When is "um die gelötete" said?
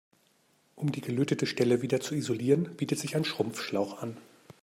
0.75-1.45